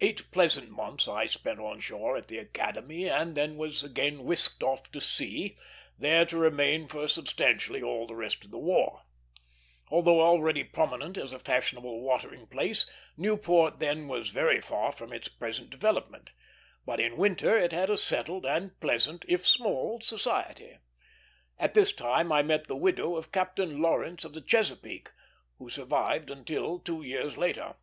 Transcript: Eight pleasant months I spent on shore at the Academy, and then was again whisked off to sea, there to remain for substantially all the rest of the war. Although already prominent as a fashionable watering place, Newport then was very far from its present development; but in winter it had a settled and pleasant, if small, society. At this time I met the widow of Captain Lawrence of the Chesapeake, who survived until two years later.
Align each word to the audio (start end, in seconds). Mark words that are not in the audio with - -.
Eight 0.00 0.30
pleasant 0.30 0.70
months 0.70 1.08
I 1.08 1.26
spent 1.26 1.58
on 1.58 1.80
shore 1.80 2.16
at 2.16 2.28
the 2.28 2.38
Academy, 2.38 3.08
and 3.08 3.34
then 3.34 3.56
was 3.56 3.82
again 3.82 4.22
whisked 4.22 4.62
off 4.62 4.88
to 4.92 5.00
sea, 5.00 5.58
there 5.98 6.24
to 6.26 6.38
remain 6.38 6.86
for 6.86 7.08
substantially 7.08 7.82
all 7.82 8.06
the 8.06 8.14
rest 8.14 8.44
of 8.44 8.52
the 8.52 8.58
war. 8.58 9.02
Although 9.88 10.20
already 10.20 10.62
prominent 10.62 11.18
as 11.18 11.32
a 11.32 11.40
fashionable 11.40 12.00
watering 12.02 12.46
place, 12.46 12.88
Newport 13.16 13.80
then 13.80 14.06
was 14.06 14.28
very 14.30 14.60
far 14.60 14.92
from 14.92 15.12
its 15.12 15.26
present 15.26 15.70
development; 15.70 16.30
but 16.86 17.00
in 17.00 17.16
winter 17.16 17.58
it 17.58 17.72
had 17.72 17.90
a 17.90 17.98
settled 17.98 18.46
and 18.46 18.78
pleasant, 18.78 19.24
if 19.26 19.44
small, 19.44 20.00
society. 20.00 20.78
At 21.58 21.74
this 21.74 21.92
time 21.92 22.30
I 22.30 22.44
met 22.44 22.68
the 22.68 22.76
widow 22.76 23.16
of 23.16 23.32
Captain 23.32 23.82
Lawrence 23.82 24.24
of 24.24 24.34
the 24.34 24.40
Chesapeake, 24.40 25.10
who 25.58 25.68
survived 25.68 26.30
until 26.30 26.78
two 26.78 27.02
years 27.02 27.36
later. 27.36 27.74